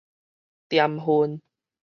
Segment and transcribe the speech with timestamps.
[0.67, 1.41] 點煙